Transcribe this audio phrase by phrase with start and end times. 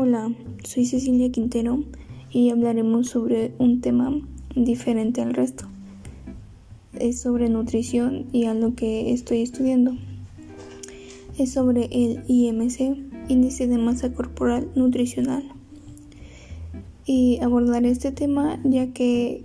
[0.00, 0.32] Hola,
[0.62, 1.82] soy Cecilia Quintero
[2.30, 4.16] y hablaremos sobre un tema
[4.54, 5.64] diferente al resto.
[7.00, 9.96] Es sobre nutrición y a lo que estoy estudiando.
[11.36, 12.96] Es sobre el IMC,
[13.26, 15.42] Índice de Masa Corporal Nutricional.
[17.04, 19.42] Y abordaré este tema ya que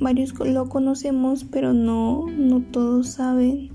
[0.00, 3.70] varios lo conocemos pero no, no todos saben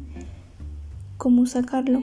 [1.16, 2.02] cómo sacarlo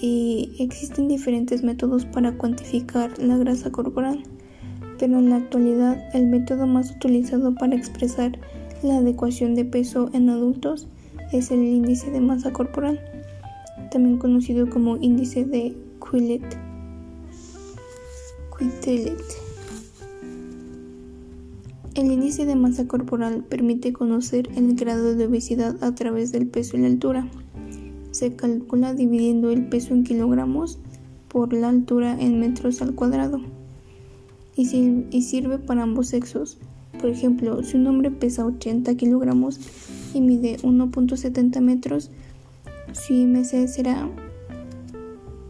[0.00, 4.22] y existen diferentes métodos para cuantificar la grasa corporal,
[4.98, 8.38] pero en la actualidad el método más utilizado para expresar
[8.82, 10.88] la adecuación de peso en adultos
[11.32, 13.00] es el índice de masa corporal,
[13.90, 15.76] también conocido como índice de
[16.10, 16.42] Quillet.
[21.94, 26.76] El índice de masa corporal permite conocer el grado de obesidad a través del peso
[26.76, 27.28] y la altura
[28.14, 30.78] se calcula dividiendo el peso en kilogramos
[31.26, 33.40] por la altura en metros al cuadrado
[34.56, 34.66] y,
[35.22, 36.58] sirve para ambos sexos.
[37.00, 39.58] Por ejemplo, si un hombre pesa 80 kilogramos
[40.14, 42.12] y mide 1.70 metros,
[42.92, 44.08] su IMC será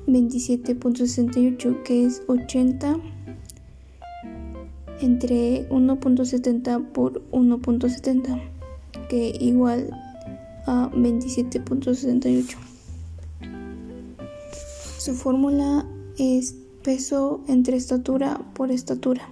[0.07, 2.97] 27.68, que es 80
[5.03, 8.41] entre 1.70 por 1.70,
[9.11, 9.91] que igual
[10.67, 12.57] a 27.68.
[14.99, 15.87] Su fórmula
[16.19, 19.29] es peso entre estatura por estatura.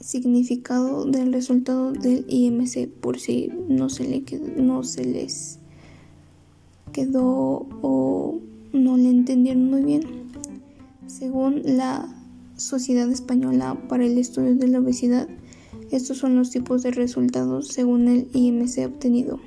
[0.00, 4.24] Significado del resultado del IMC por si no se, le
[4.56, 5.58] no se les
[6.92, 8.40] quedó o
[8.72, 10.02] no le entendieron muy bien.
[11.06, 12.14] Según la
[12.56, 15.28] Sociedad Española para el Estudio de la Obesidad,
[15.90, 19.40] estos son los tipos de resultados según el IMC obtenido.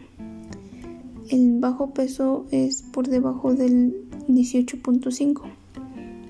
[1.31, 3.95] El bajo peso es por debajo del
[4.27, 5.43] 18.5.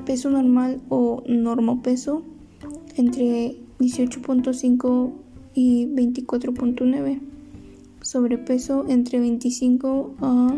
[0.06, 2.22] Peso normal o normopeso
[2.98, 5.12] entre 18.5
[5.56, 7.20] y 24.9.
[8.04, 10.56] Sobrepeso entre 25 a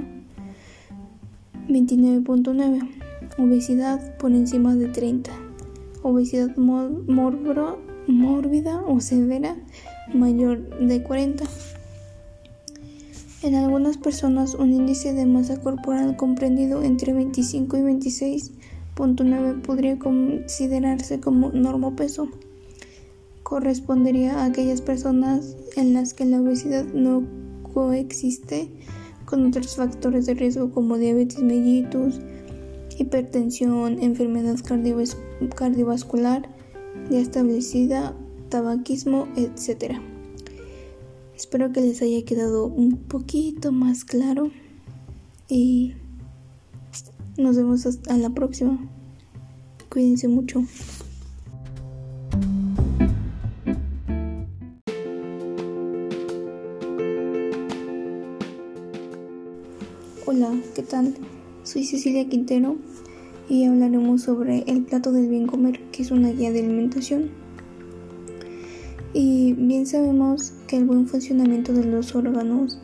[1.70, 2.90] 29.9.
[3.38, 5.32] Obesidad por encima de 30.
[6.02, 7.78] Obesidad mórbida
[8.86, 9.56] o severa
[10.14, 11.46] mayor de 40.
[13.44, 21.20] En algunas personas un índice de masa corporal comprendido entre 25 y 26.9 podría considerarse
[21.20, 22.30] como normopeso.
[23.44, 27.28] Correspondería a aquellas personas en las que la obesidad no
[27.74, 28.70] coexiste
[29.26, 32.22] con otros factores de riesgo como diabetes mellitus,
[32.98, 34.56] hipertensión, enfermedad
[35.54, 36.48] cardiovascular
[37.10, 38.16] ya establecida,
[38.48, 40.13] tabaquismo, etc.
[41.36, 44.52] Espero que les haya quedado un poquito más claro
[45.50, 45.94] y
[47.38, 48.80] nos vemos hasta la próxima.
[49.90, 50.64] Cuídense mucho.
[60.26, 61.16] Hola, ¿qué tal?
[61.64, 62.78] Soy Cecilia Quintero
[63.50, 67.32] y hablaremos sobre el plato del bien comer, que es una guía de alimentación.
[69.14, 72.80] Y bien sabemos que el buen funcionamiento de los órganos,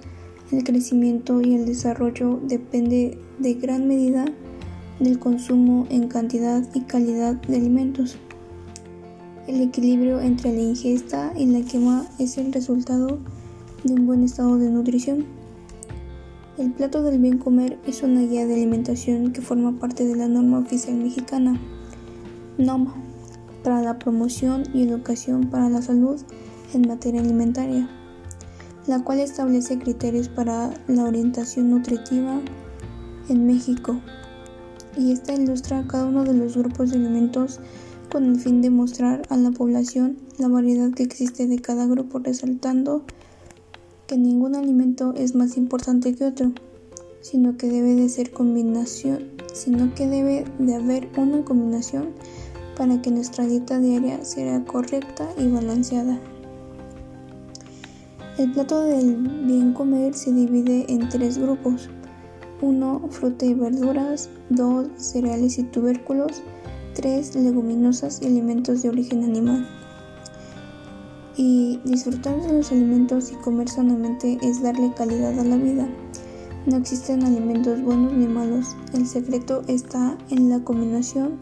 [0.52, 4.26] el crecimiento y el desarrollo depende de gran medida
[5.00, 8.20] del consumo en cantidad y calidad de alimentos.
[9.48, 13.18] El equilibrio entre la ingesta y la quema es el resultado
[13.84, 15.26] de un buen estado de nutrición.
[16.60, 20.28] El plato del bien comer es una guía de alimentación que forma parte de la
[20.28, 21.60] norma oficial mexicana,
[22.60, 22.94] NOMA
[23.64, 26.22] para la promoción y educación para la salud
[26.74, 27.90] en materia alimentaria,
[28.88, 32.40] la cual establece criterios para la orientación nutritiva
[33.30, 34.00] en México.
[34.97, 37.59] Y esta ilustra cada uno de los grupos de alimentos
[38.12, 42.19] con el fin de mostrar a la población la variedad que existe de cada grupo,
[42.19, 43.03] resaltando
[44.08, 46.52] que ningún alimento es más importante que otro,
[47.22, 52.09] sino que debe de ser combinación, sino que debe de haber una combinación
[52.76, 56.20] para que nuestra dieta diaria sea correcta y balanceada.
[58.40, 61.90] El plato del bien comer se divide en tres grupos.
[62.62, 63.02] 1.
[63.09, 64.30] Fruta y verduras.
[64.50, 64.88] 2.
[64.96, 66.41] Cereales y tubérculos.
[66.94, 67.36] 3.
[67.36, 69.68] Leguminosas y alimentos de origen animal.
[71.36, 75.90] Y disfrutar de los alimentos y comer sanamente es darle calidad a la vida.
[76.66, 78.68] No existen alimentos buenos ni malos.
[78.94, 81.40] El secreto está en la combinación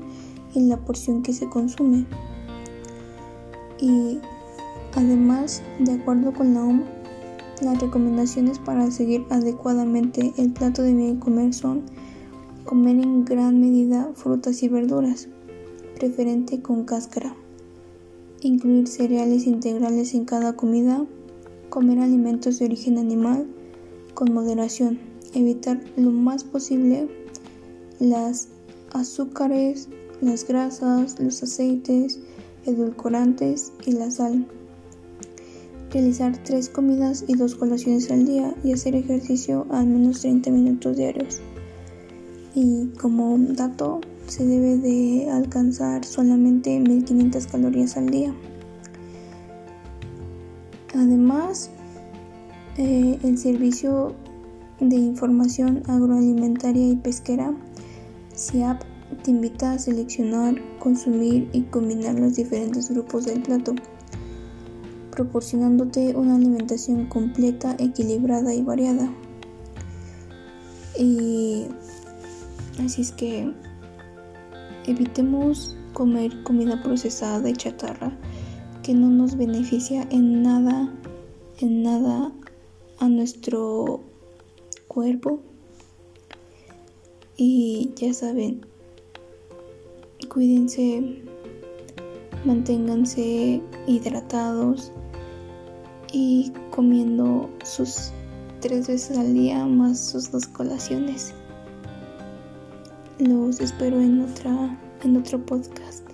[0.55, 2.07] en la porción que se consume.
[3.79, 4.17] Y
[4.97, 6.83] además, de acuerdo con la OMS,
[7.61, 11.83] las recomendaciones para seguir adecuadamente el plato de bien comer son
[12.65, 15.29] comer en gran medida frutas y verduras,
[15.95, 17.35] preferente con cáscara,
[18.41, 21.05] incluir cereales integrales en cada comida,
[21.69, 23.47] comer alimentos de origen animal
[24.15, 24.99] con moderación,
[25.33, 27.07] evitar lo más posible
[27.99, 28.49] las
[28.93, 29.89] azúcares,
[30.21, 32.19] las grasas, los aceites,
[32.65, 34.47] edulcorantes y la sal.
[35.91, 40.97] Realizar tres comidas y dos colaciones al día y hacer ejercicio al menos 30 minutos
[40.97, 41.41] diarios.
[42.53, 48.33] Y como dato, se debe de alcanzar solamente 1500 calorías al día.
[50.93, 51.69] Además,
[52.77, 54.13] eh, el servicio
[54.79, 57.53] de información agroalimentaria y pesquera,
[58.35, 58.81] SIAP,
[59.23, 63.73] te invita a seleccionar, consumir y combinar los diferentes grupos del plato,
[65.17, 69.11] proporcionándote una alimentación completa, equilibrada y variada.
[70.95, 71.65] Y
[72.79, 73.51] así es que
[74.85, 78.15] evitemos comer comida procesada de chatarra
[78.83, 80.93] que no nos beneficia en nada,
[81.61, 82.31] en nada
[82.99, 84.03] a nuestro
[84.87, 85.41] cuerpo.
[87.37, 88.63] Y ya saben,
[90.29, 91.23] cuídense,
[92.45, 94.91] manténganse hidratados
[96.11, 98.11] y comiendo sus
[98.61, 101.33] tres veces al día más sus dos colaciones.
[103.19, 106.07] Los espero en otra en otro podcast.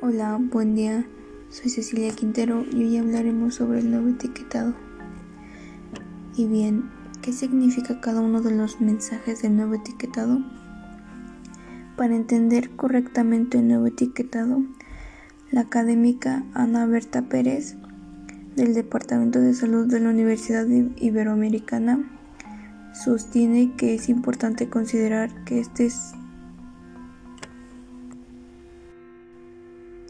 [0.00, 1.06] Hola, buen día.
[1.48, 4.74] Soy Cecilia Quintero y hoy hablaremos sobre el nuevo etiquetado.
[6.34, 6.90] Y bien,
[7.20, 10.38] ¿qué significa cada uno de los mensajes del nuevo etiquetado?
[11.96, 14.62] Para entender correctamente el nuevo etiquetado,
[15.50, 17.76] la académica Ana Berta Pérez,
[18.56, 22.00] del Departamento de Salud de la Universidad Iberoamericana,
[22.94, 25.90] sostiene que es importante considerar que este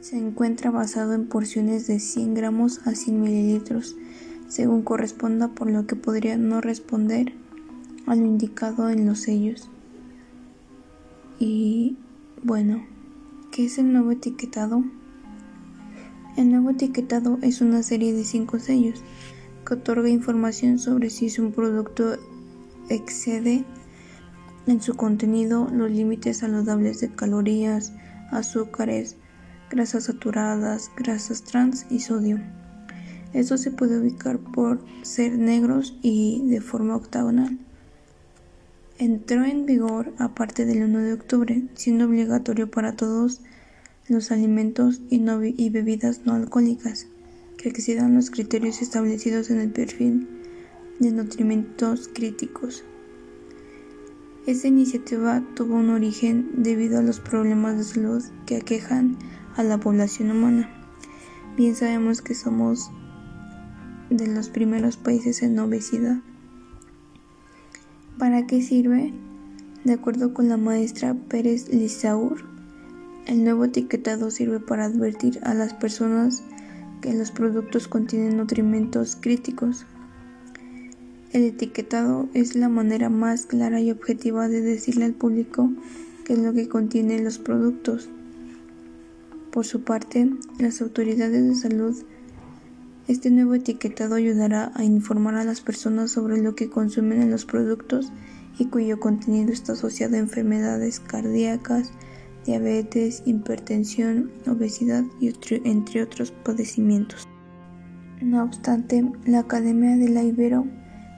[0.00, 3.96] se encuentra basado en porciones de 100 gramos a 100 mililitros,
[4.52, 7.32] según corresponda, por lo que podría no responder
[8.04, 9.70] a lo indicado en los sellos.
[11.38, 11.96] Y
[12.42, 12.84] bueno,
[13.50, 14.84] ¿qué es el nuevo etiquetado?
[16.36, 19.02] El nuevo etiquetado es una serie de cinco sellos
[19.66, 22.18] que otorga información sobre si un producto
[22.90, 23.64] excede
[24.66, 27.94] en su contenido los límites saludables de calorías,
[28.30, 29.16] azúcares,
[29.70, 32.38] grasas saturadas, grasas trans y sodio.
[33.32, 37.58] Esto se puede ubicar por ser negros y de forma octagonal
[39.04, 43.40] entró en vigor a partir del 1 de octubre, siendo obligatorio para todos
[44.08, 47.08] los alimentos y, bebidas no alcohólicas
[47.56, 50.28] que excedan los criterios establecidos en el perfil
[51.00, 52.84] de nutrimentos críticos.
[54.46, 59.16] Esta iniciativa tuvo un origen debido a los problemas de salud que aquejan
[59.56, 60.70] a la población humana.
[61.56, 62.90] Bien sabemos que somos
[64.16, 66.18] de los primeros países en obesidad.
[68.18, 69.12] ¿Para qué sirve?
[69.84, 72.44] De acuerdo con la maestra Pérez Lizaur,
[73.26, 76.42] el nuevo etiquetado sirve para advertir a las personas
[77.00, 79.86] que los productos contienen nutrimentos críticos.
[81.32, 85.70] El etiquetado es la manera más clara y objetiva de decirle al público
[86.24, 88.08] qué es lo que contienen los productos.
[89.50, 91.96] Por su parte, las autoridades de salud
[93.08, 97.44] este nuevo etiquetado ayudará a informar a las personas sobre lo que consumen en los
[97.44, 98.12] productos
[98.58, 101.92] y cuyo contenido está asociado a enfermedades cardíacas,
[102.46, 107.26] diabetes, hipertensión, obesidad y entre otros padecimientos.
[108.20, 110.66] No obstante, la Academia de la Ibero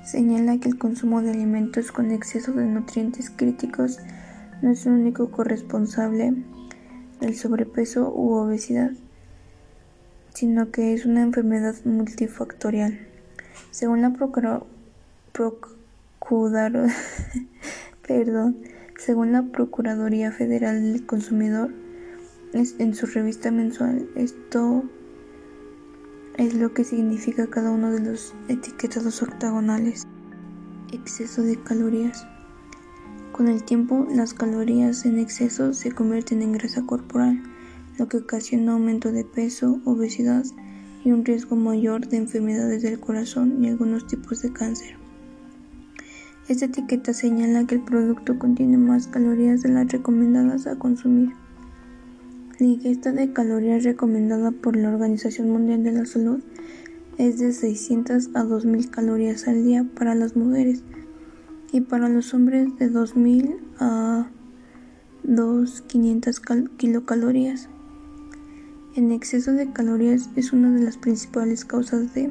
[0.05, 3.99] señala que el consumo de alimentos con exceso de nutrientes críticos
[4.62, 6.35] no es el único corresponsable
[7.21, 8.93] del sobrepeso u obesidad
[10.35, 12.99] sino que es una enfermedad multifactorial.
[13.71, 14.11] Según la
[19.43, 21.73] Procuraduría Federal del Consumidor,
[22.53, 24.85] en su revista mensual, esto
[26.37, 30.07] es lo que significa cada uno de los etiquetados octagonales.
[30.93, 32.26] Exceso de calorías.
[33.33, 37.54] Con el tiempo, las calorías en exceso se convierten en grasa corporal
[37.99, 40.45] lo que ocasiona aumento de peso, obesidad
[41.05, 44.97] y un riesgo mayor de enfermedades del corazón y algunos tipos de cáncer.
[46.49, 51.31] Esta etiqueta señala que el producto contiene más calorías de las recomendadas a consumir.
[52.59, 56.41] La ingesta de calorías recomendada por la Organización Mundial de la Salud
[57.19, 60.83] es de 600 a 2000 calorías al día para las mujeres
[61.73, 64.29] y para los hombres de 2000 a
[65.23, 66.43] 2500
[66.77, 67.69] kilocalorías.
[68.97, 72.31] En exceso de calorías es una de las principales causas de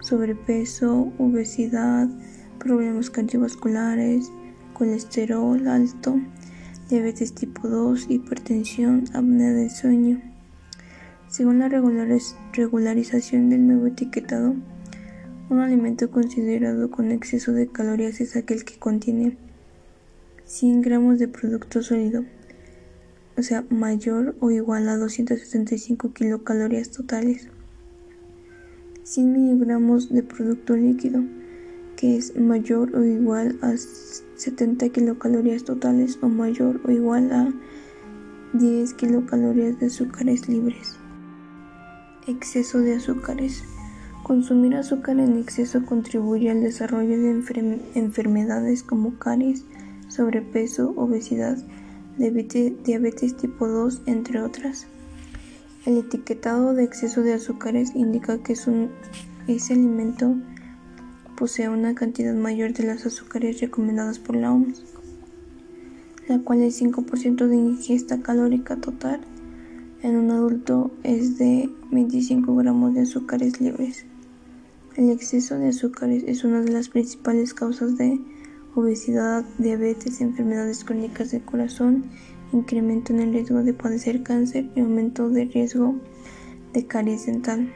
[0.00, 2.08] sobrepeso, obesidad,
[2.58, 4.32] problemas cardiovasculares,
[4.72, 6.20] colesterol alto,
[6.88, 10.20] diabetes tipo 2, hipertensión, apnea del sueño.
[11.28, 14.56] Según la regularización del nuevo etiquetado,
[15.50, 19.36] un alimento considerado con exceso de calorías es aquel que contiene
[20.46, 22.24] 100 gramos de producto sólido,
[23.38, 27.48] o sea, mayor o igual a 275 kilocalorías totales.
[29.02, 31.22] 100 miligramos de producto líquido,
[31.96, 37.52] que es mayor o igual a 70 kilocalorías totales o mayor o igual a
[38.54, 40.96] 10 kilocalorías de azúcares libres.
[42.26, 43.62] Exceso de azúcares.
[44.24, 47.30] Consumir azúcar en exceso contribuye al desarrollo de
[47.94, 49.64] enfermedades como caries,
[50.08, 51.58] sobrepeso, obesidad,
[52.18, 54.86] diabetes tipo 2, entre otras.
[55.84, 60.34] El etiquetado de exceso de azúcares indica que ese alimento
[61.36, 64.82] posee una cantidad mayor de las azúcares recomendadas por la OMS,
[66.28, 69.20] la cual es 5% de ingesta calórica total
[70.02, 74.04] en un adulto es de 25 gramos de azúcares libres.
[74.94, 78.20] El exceso de azúcares es una de las principales causas de
[78.76, 82.04] obesidad, diabetes, enfermedades crónicas del corazón,
[82.52, 85.94] incremento en el riesgo de padecer cáncer y aumento de riesgo
[86.74, 87.72] de caries dental.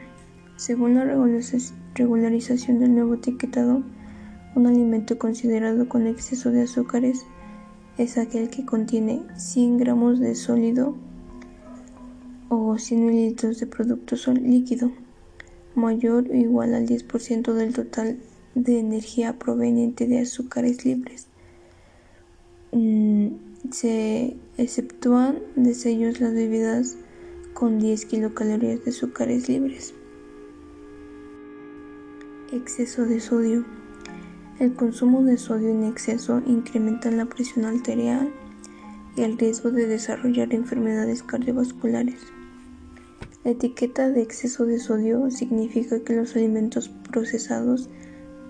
[0.57, 3.83] Según la regularización del nuevo etiquetado,
[4.55, 7.25] un alimento considerado con exceso de azúcares
[7.97, 10.95] es aquel que contiene 100 gramos de sólido
[12.49, 14.91] o 100 mililitros de producto líquido,
[15.73, 18.19] mayor o igual al 10% del total
[18.55, 21.27] de energía proveniente de azúcares libres.
[22.71, 23.29] Mm,
[23.71, 26.97] se exceptúan de sellos las bebidas
[27.53, 29.93] con 10 kilocalorías de azúcares libres.
[32.51, 33.65] Exceso de sodio.
[34.59, 38.31] El consumo de sodio en exceso incrementa la presión arterial
[39.15, 42.19] y el riesgo de desarrollar enfermedades cardiovasculares.
[43.43, 47.89] La etiqueta de exceso de sodio significa que los alimentos procesados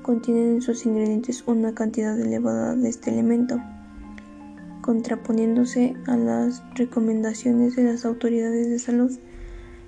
[0.01, 3.61] contienen en sus ingredientes una cantidad elevada de este elemento,
[4.81, 9.11] contraponiéndose a las recomendaciones de las autoridades de salud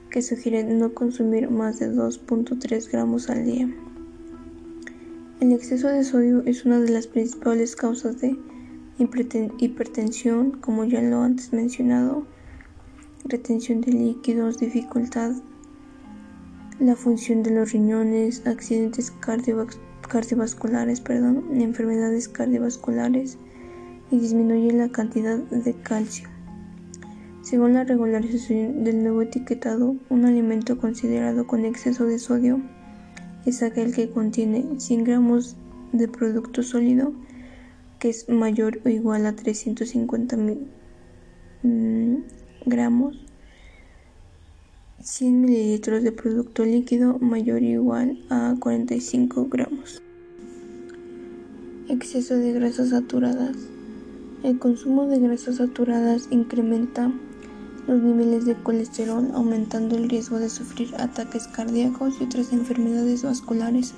[0.10, 3.68] que sugieren no consumir más de 2.3 gramos al día.
[5.40, 8.38] El exceso de sodio es una de las principales causas de
[8.98, 12.26] hipertensión, como ya lo antes mencionado,
[13.26, 15.34] retención de líquidos, dificultad,
[16.80, 19.93] la función de los riñones, accidentes cardiovasculares,
[21.02, 23.38] perdón, enfermedades cardiovasculares
[24.12, 26.30] y disminuye la cantidad de calcio.
[27.42, 32.62] Según la regularización del nuevo etiquetado, un alimento considerado con exceso de sodio
[33.46, 35.56] es aquel que contiene 100 gramos
[35.92, 37.14] de producto sólido
[37.98, 40.68] que es mayor o igual a 350 mil
[42.66, 43.24] gramos
[45.04, 50.03] 100 mililitros de producto líquido mayor o igual a 45 gramos.
[51.90, 53.58] Exceso de grasas saturadas.
[54.42, 57.12] El consumo de grasas saturadas incrementa
[57.88, 63.94] los niveles de colesterol, aumentando el riesgo de sufrir ataques cardíacos y otras enfermedades vasculares.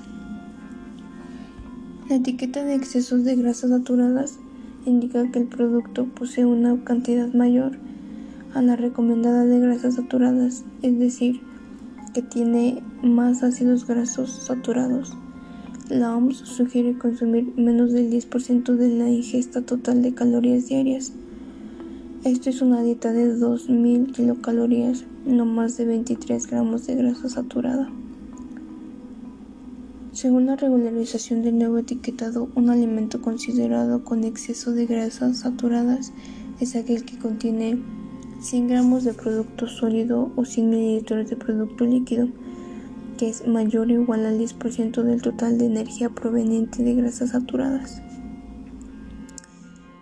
[2.08, 4.40] La etiqueta de excesos de grasas saturadas
[4.84, 7.78] indica que el producto posee una cantidad mayor
[8.52, 11.40] a la recomendada de grasas saturadas, es decir,
[12.14, 15.16] que tiene más ácidos grasos saturados.
[15.90, 21.12] La OMS sugiere consumir menos del 10% de la ingesta total de calorías diarias.
[22.24, 27.88] Esto es una dieta de 2.000 kilocalorías, no más de 23 gramos de grasa saturada.
[30.10, 36.12] Según la regularización del nuevo etiquetado, un alimento considerado con exceso de grasas saturadas
[36.58, 37.78] es aquel que contiene
[38.40, 42.28] 100 gramos de producto sólido o 100 mililitros de producto líquido,
[43.16, 48.02] que es mayor o igual al 10% del total de energía proveniente de grasas saturadas.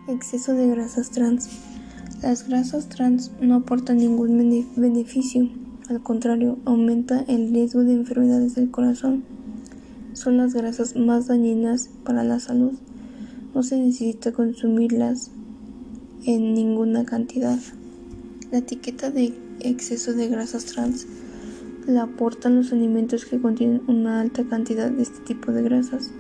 [0.09, 1.49] Exceso de grasas trans.
[2.23, 5.49] Las grasas trans no aportan ningún beneficio,
[5.91, 9.23] al contrario, aumenta el riesgo de enfermedades del corazón.
[10.15, 12.73] Son las grasas más dañinas para la salud.
[13.55, 15.31] No se necesita consumirlas
[16.25, 17.59] en ninguna cantidad.
[18.51, 21.07] La etiqueta de exceso de grasas trans
[21.87, 26.13] la aportan los alimentos que contienen una alta cantidad de este tipo de grasas,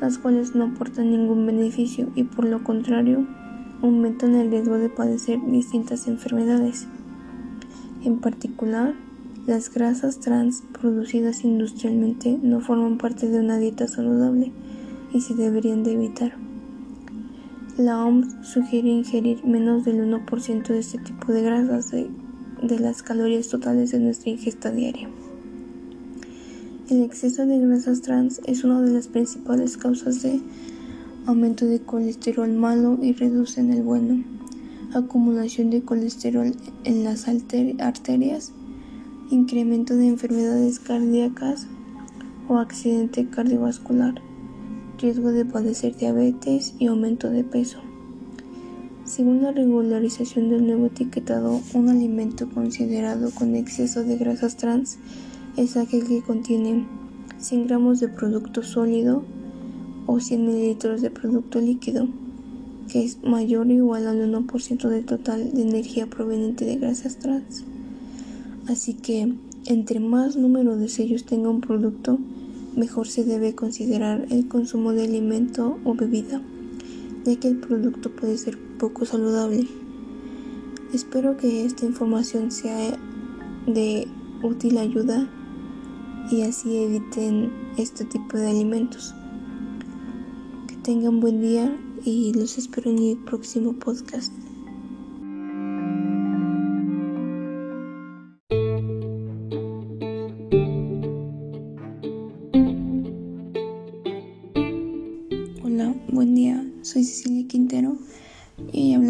[0.00, 3.26] las cuales no aportan ningún beneficio y por lo contrario
[3.82, 6.86] aumentan el riesgo de padecer distintas enfermedades.
[8.04, 8.94] En particular,
[9.46, 14.52] las grasas trans producidas industrialmente no forman parte de una dieta saludable
[15.12, 16.32] y se deberían de evitar.
[17.76, 21.92] La OMS sugiere ingerir menos del 1% de este tipo de grasas
[22.66, 25.08] de las calorías totales de nuestra ingesta diaria.
[26.90, 30.40] El exceso de grasas trans es una de las principales causas de
[31.26, 34.22] aumento de colesterol malo y reducen el bueno,
[34.94, 36.52] acumulación de colesterol
[36.84, 38.52] en las arterias
[39.30, 41.66] incremento de enfermedades cardíacas
[42.48, 44.14] o accidente cardiovascular,
[45.00, 47.83] riesgo de padecer diabetes y aumento de peso.
[49.04, 54.96] Según la regularización del nuevo etiquetado, un alimento considerado con exceso de grasas trans
[55.58, 56.86] es aquel que contiene
[57.36, 59.22] 100 gramos de producto sólido
[60.06, 62.08] o 100 mililitros de producto líquido,
[62.90, 67.62] que es mayor o igual al 1% del total de energía proveniente de grasas trans.
[68.68, 69.34] Así que,
[69.66, 72.18] entre más número de sellos tenga un producto,
[72.74, 76.40] mejor se debe considerar el consumo de alimento o bebida,
[77.26, 78.56] ya que el producto puede ser
[79.04, 79.66] saludable.
[80.92, 82.98] Espero que esta información sea
[83.66, 84.06] de
[84.42, 85.28] útil ayuda
[86.30, 89.14] y así eviten este tipo de alimentos.
[90.68, 91.74] Que tengan buen día
[92.04, 94.32] y los espero en mi próximo podcast.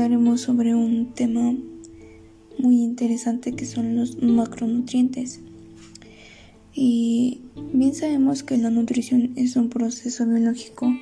[0.05, 1.55] Hablaremos sobre un tema
[2.59, 5.41] muy interesante que son los macronutrientes.
[6.75, 7.41] Y
[7.73, 10.93] bien sabemos que la nutrición es un proceso biológico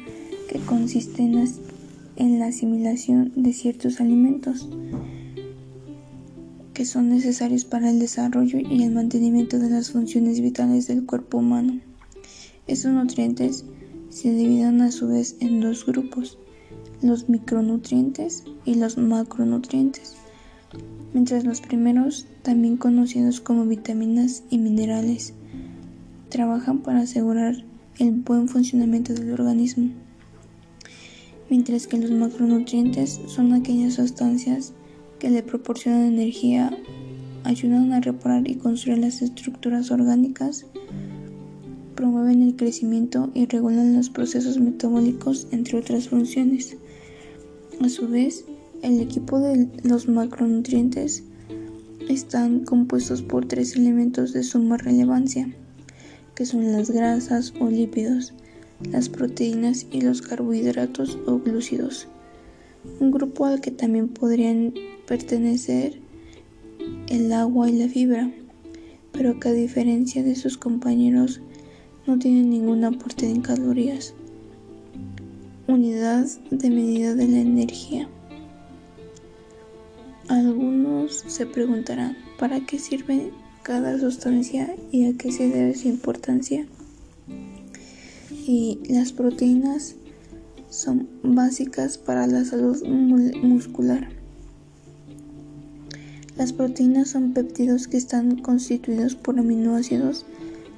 [0.48, 1.48] que consiste en
[2.14, 4.68] en la asimilación de ciertos alimentos
[6.72, 11.38] que son necesarios para el desarrollo y el mantenimiento de las funciones vitales del cuerpo
[11.38, 11.80] humano.
[12.68, 13.64] Estos nutrientes
[14.10, 16.38] se dividen a su vez en dos grupos,
[17.02, 20.14] los micronutrientes y los macronutrientes,
[21.12, 25.34] mientras los primeros, también conocidos como vitaminas y minerales,
[26.28, 27.64] trabajan para asegurar
[27.98, 29.90] el buen funcionamiento del organismo,
[31.50, 34.72] mientras que los macronutrientes son aquellas sustancias
[35.18, 36.76] que le proporcionan energía,
[37.44, 40.66] ayudan a reparar y construir las estructuras orgánicas,
[41.94, 46.76] promueven el crecimiento y regulan los procesos metabólicos, entre otras funciones.
[47.82, 48.44] A su vez,
[48.82, 51.24] el equipo de los macronutrientes
[52.08, 55.52] están compuestos por tres elementos de suma relevancia,
[56.36, 58.34] que son las grasas o lípidos,
[58.88, 62.06] las proteínas y los carbohidratos o glúcidos.
[63.00, 64.72] Un grupo al que también podrían
[65.08, 65.98] pertenecer
[67.08, 68.30] el agua y la fibra,
[69.10, 71.40] pero que a diferencia de sus compañeros
[72.06, 74.14] no tiene ningún aporte en calorías.
[75.68, 78.08] Unidad de medida de la energía.
[80.28, 83.30] Algunos se preguntarán para qué sirve
[83.62, 86.66] cada sustancia y a qué se debe su importancia.
[88.30, 89.94] Y las proteínas
[90.68, 94.08] son básicas para la salud muscular.
[96.36, 100.24] Las proteínas son péptidos que están constituidos por aminoácidos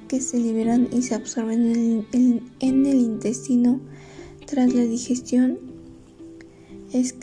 [0.07, 3.79] que se liberan y se absorben en el, intestino
[4.45, 5.59] tras la digestión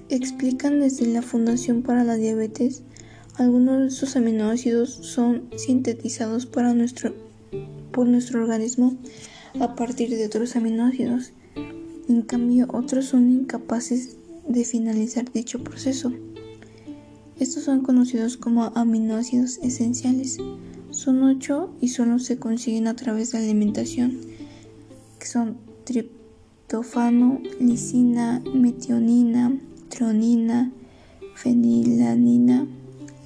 [0.09, 2.83] explican desde la Fundación para la Diabetes
[3.37, 7.15] algunos de estos aminoácidos son sintetizados para nuestro,
[7.91, 8.99] por nuestro organismo
[9.59, 11.33] a partir de otros aminoácidos.
[12.09, 16.13] En cambio, otros son incapaces de finalizar dicho proceso.
[17.41, 20.37] Estos son conocidos como aminoácidos esenciales.
[20.91, 24.19] Son ocho y solo se consiguen a través de la alimentación,
[25.19, 25.57] que son
[26.73, 29.53] triptofano, lisina, metionina,
[29.91, 30.73] tronina,
[31.35, 32.67] fenilanina,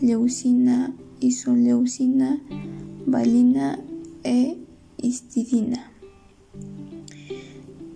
[0.01, 2.41] leucina, isoleucina,
[3.07, 3.79] valina
[4.25, 4.57] e
[5.01, 5.93] histidina.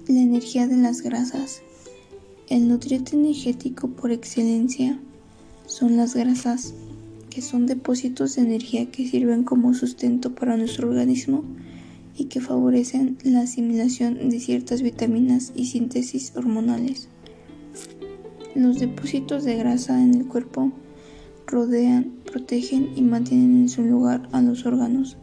[0.07, 1.63] La energía de las grasas.
[2.49, 5.01] El nutriente energético por excelencia
[5.67, 6.75] son las grasas
[7.29, 11.43] que son depósitos de energía que sirven como sustento para nuestro organismo
[12.16, 17.09] y que favorecen la asimilación de ciertas vitaminas y síntesis hormonales.
[18.55, 20.73] Los depósitos de grasa en el cuerpo
[21.46, 25.16] rodean protegen y mantienen en su lugar a los órganos,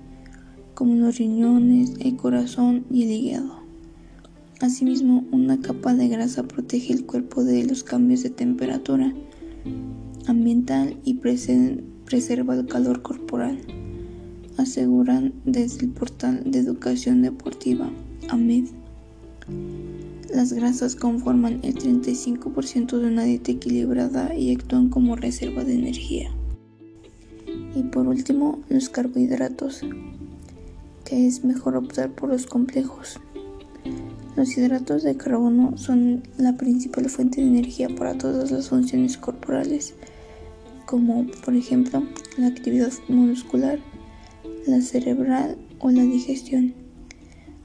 [0.73, 3.60] como los riñones, el corazón y el hígado.
[4.60, 9.13] Asimismo, una capa de grasa protege el cuerpo de los cambios de temperatura
[10.28, 13.60] ambiental y preserva el calor corporal,
[14.58, 17.89] aseguran desde el portal de educación deportiva
[18.30, 18.65] AMED.
[20.34, 26.32] Las grasas conforman el 35% de una dieta equilibrada y actúan como reserva de energía.
[27.76, 29.82] Y por último, los carbohidratos,
[31.06, 33.20] que es mejor optar por los complejos.
[34.36, 39.96] Los hidratos de carbono son la principal fuente de energía para todas las funciones corporales,
[40.86, 42.04] como por ejemplo
[42.38, 43.80] la actividad muscular,
[44.67, 46.73] la cerebral o la digestión.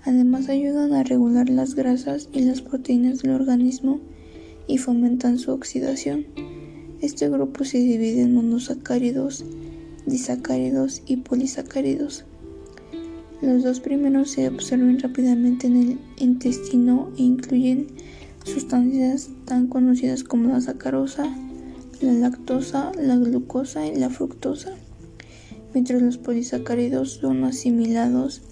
[0.04, 4.00] Además ayudan a regular las grasas y las proteínas del organismo
[4.66, 6.26] y fomentan su oxidación.
[7.00, 9.44] Este grupo se divide en monosacáridos,
[10.06, 12.24] disacáridos y polisacáridos.
[13.40, 17.88] Los dos primeros se absorben rápidamente en el intestino e incluyen
[18.44, 21.24] sustancias tan conocidas como la sacarosa,
[22.00, 24.72] la lactosa, la glucosa y la fructosa,
[25.72, 28.42] mientras los polisacáridos son asimilados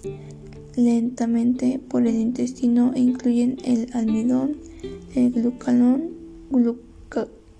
[0.75, 4.57] lentamente por el intestino e incluyen el almidón,
[5.15, 6.11] el glucalón,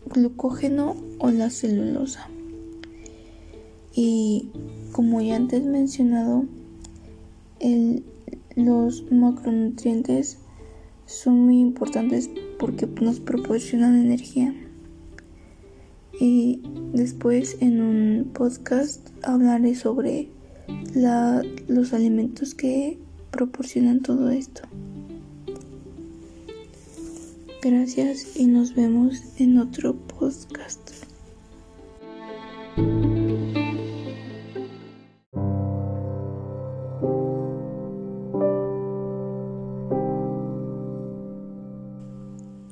[0.06, 2.30] glucógeno o la celulosa.
[3.94, 4.50] Y
[4.92, 6.46] como ya antes mencionado,
[8.56, 10.38] los macronutrientes
[11.06, 14.56] son muy importantes porque nos proporcionan energía.
[16.22, 16.62] Y
[16.94, 20.30] después en un podcast hablaré sobre
[21.68, 23.00] los alimentos que
[23.32, 24.62] proporcionan todo esto.
[27.64, 30.92] Gracias y nos vemos en otro podcast.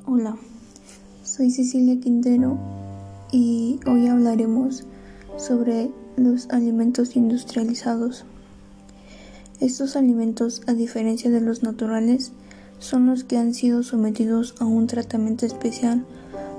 [0.05, 0.37] Hola,
[1.23, 2.78] soy Cecilia Quintero
[3.31, 4.85] y hoy hablaremos
[5.37, 8.25] sobre los alimentos industrializados.
[9.59, 12.31] Estos alimentos, a diferencia de los naturales,
[12.79, 16.05] son los que han sido sometidos a un tratamiento especial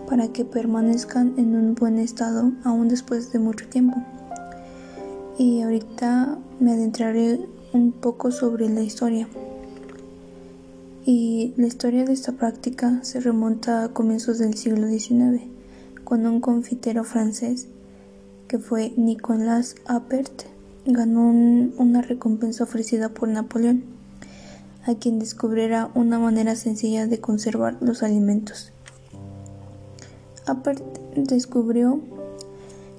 [0.09, 3.97] para que permanezcan en un buen estado aún después de mucho tiempo.
[5.39, 7.41] Y ahorita me adentraré
[7.73, 9.29] un poco sobre la historia.
[11.07, 15.43] Y la historia de esta práctica se remonta a comienzos del siglo XIX,
[16.11, 17.69] cuando un confitero francés,
[18.49, 20.43] que fue Nicolas Appert,
[20.85, 23.85] ganó una recompensa ofrecida por Napoleón,
[24.87, 28.73] a quien descubriera una manera sencilla de conservar los alimentos.
[30.47, 30.83] Appert
[31.15, 32.01] descubrió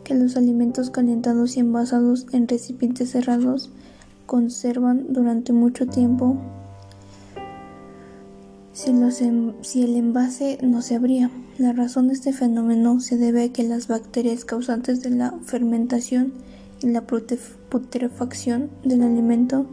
[0.06, 3.72] que los alimentos calentados y envasados en recipientes cerrados
[4.26, 6.38] conservan durante mucho tiempo
[9.62, 11.30] si, el envase no se abría.
[11.60, 16.34] La razón de este fenómeno se debe a que las bacterias causantes de la fermentación
[16.82, 19.68] y la putrefacción del alimento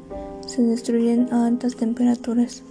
[0.47, 2.62] se destruyen a altas temperaturas.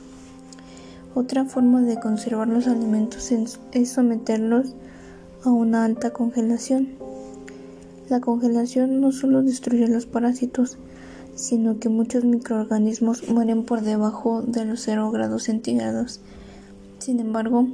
[1.16, 4.76] Otra forma de conservar los alimentos es someterlos
[5.44, 6.90] a una alta congelación.
[8.10, 10.78] La congelación no solo destruye los parásitos,
[11.38, 16.20] sino que muchos microorganismos mueren por debajo de los 0 grados centígrados.
[16.98, 17.68] Sin embargo,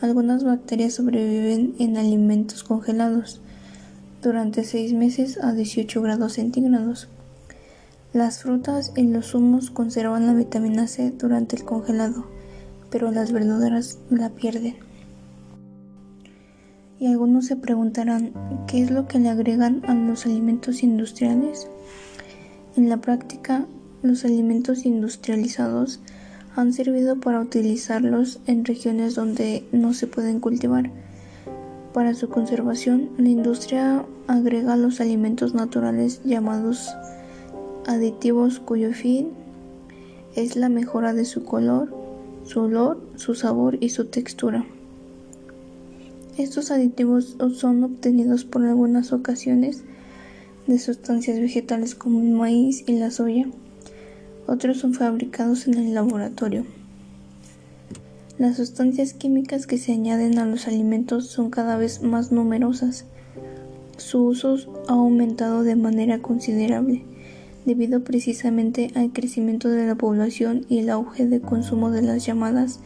[0.00, 3.40] algunas bacterias sobreviven en alimentos congelados
[4.22, 7.08] durante 6 meses a 18 grados centígrados.
[8.12, 12.26] Las frutas y los zumos conservan la vitamina C durante el congelado,
[12.90, 14.76] pero las verduras la pierden.
[16.98, 18.32] Y algunos se preguntarán,
[18.66, 21.68] ¿qué es lo que le agregan a los alimentos industriales?
[22.76, 23.66] En la práctica,
[24.02, 26.00] los alimentos industrializados
[26.54, 30.90] han servido para utilizarlos en regiones donde no se pueden cultivar.
[31.92, 36.90] Para su conservación, la industria agrega los alimentos naturales llamados
[37.86, 39.30] aditivos cuyo fin
[40.36, 41.92] es la mejora de su color,
[42.44, 44.64] su olor, su sabor y su textura.
[46.38, 49.82] Estos aditivos son obtenidos por algunas ocasiones
[50.70, 53.46] de sustancias vegetales como el maíz y la soya.
[54.46, 56.64] Otros son fabricados en el laboratorio.
[58.38, 63.04] Las sustancias químicas que se añaden a los alimentos son cada vez más numerosas.
[63.96, 64.56] Su uso
[64.88, 67.02] ha aumentado de manera considerable
[67.66, 72.78] debido precisamente al crecimiento de la población y el auge de consumo de las llamadas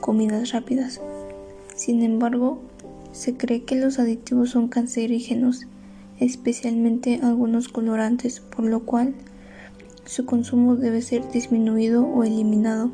[0.00, 1.00] comidas rápidas.
[1.74, 2.60] Sin embargo,
[3.10, 5.66] se cree que los aditivos son cancerígenos
[6.20, 9.14] especialmente algunos colorantes, por lo cual
[10.04, 12.90] su consumo debe ser disminuido o eliminado.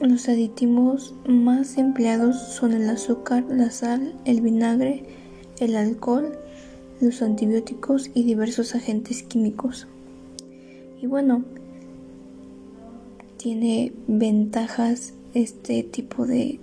[0.00, 5.04] Los aditivos más empleados son el azúcar, la sal, el vinagre,
[5.60, 6.36] el alcohol,
[7.00, 9.86] los antibióticos y diversos agentes químicos.
[11.00, 11.44] Y bueno,
[13.36, 16.58] tiene ventajas este tipo de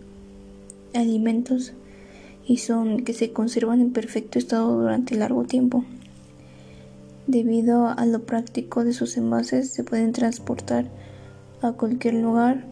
[0.94, 1.74] alimentos
[2.46, 5.86] y son que se conservan en perfecto estado durante largo tiempo.
[7.28, 10.86] Debido a lo práctico de sus envases se pueden transportar
[11.62, 12.66] a cualquier lugar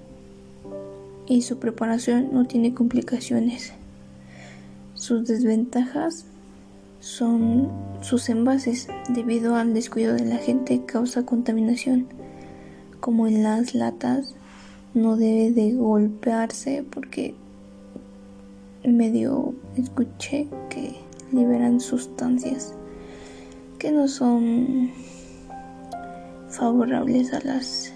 [1.27, 3.73] y su preparación no tiene complicaciones.
[4.95, 6.25] Sus desventajas
[6.99, 7.69] son
[8.01, 12.07] sus envases debido al descuido de la gente causa contaminación
[12.99, 14.33] como en las latas
[14.93, 17.35] no debe de golpearse porque
[18.83, 20.95] medio escuché que
[21.31, 22.73] liberan sustancias
[23.77, 24.91] que no son
[26.49, 27.93] favorables a las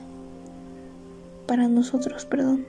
[1.47, 2.65] para nosotros, perdón.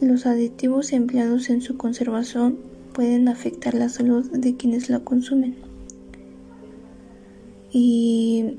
[0.00, 2.58] Los aditivos empleados en su conservación
[2.94, 5.56] pueden afectar la salud de quienes la consumen.
[7.70, 8.56] Y,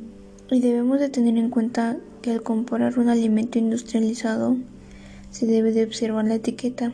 [0.51, 4.57] y debemos de tener en cuenta que al comprar un alimento industrializado
[5.31, 6.93] se debe de observar la etiqueta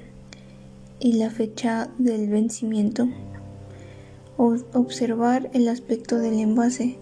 [1.06, 3.08] y la fecha del vencimiento.
[4.38, 6.98] Observar el aspecto del envase,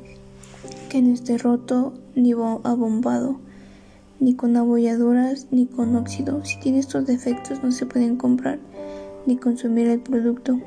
[0.89, 3.39] que no esté roto ni abombado,
[4.19, 6.43] ni con abolladuras ni con óxido.
[6.43, 8.59] Si tiene estos defectos no se pueden comprar
[9.25, 10.59] ni consumir el producto.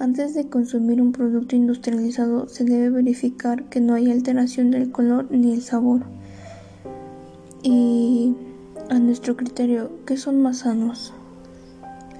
[0.00, 5.28] Antes de consumir un producto industrializado se debe verificar que no hay alteración del color
[5.30, 6.02] ni el sabor.
[7.62, 8.34] Y
[8.90, 11.12] a nuestro criterio, ¿qué son más sanos?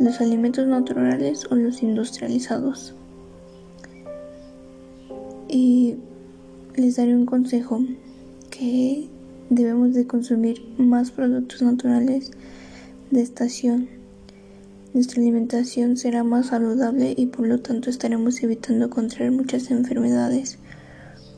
[0.01, 2.95] ¿Los alimentos naturales o los industrializados?
[5.49, 5.97] Y
[6.75, 7.81] les daré un consejo
[8.51, 9.09] que
[9.51, 12.33] debemos de consumir más productos naturales
[13.11, 13.89] de estación
[14.95, 20.59] nuestra alimentación será más saludable y por lo tanto estaremos evitando contraer muchas enfermedades.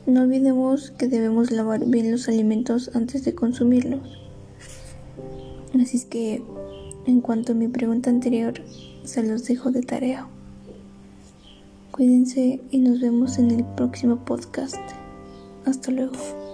[0.05, 4.19] No olvidemos que debemos lavar bien los alimentos antes de consumirlos.
[5.81, 6.43] Así es que,
[7.07, 8.53] en cuanto a mi pregunta anterior,
[9.03, 10.27] se los dejo de tarea.
[11.91, 14.77] Cuídense y nos vemos en el próximo podcast.
[15.65, 16.46] Hasta luego.